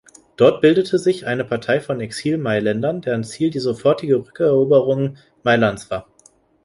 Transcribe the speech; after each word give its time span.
Dort 0.35 0.61
bildete 0.61 0.97
sich 0.97 1.27
eine 1.27 1.45
Partei 1.45 1.79
von 1.79 2.01
Exil-Mailändern, 2.01 3.01
deren 3.01 3.23
Ziel 3.23 3.51
die 3.51 3.59
sofortige 3.59 4.15
Rückeroberung 4.15 5.15
Mailands 5.43 5.91
war. 5.91 6.07